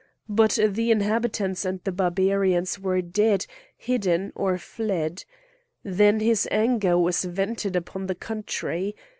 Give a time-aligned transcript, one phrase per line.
[0.29, 3.45] But the inhabitants and the Barbarians were dead,
[3.77, 5.25] hidden, or fled.
[5.83, 8.95] Then his anger was vented upon the country.